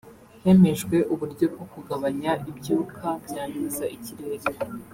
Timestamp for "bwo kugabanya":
1.53-2.31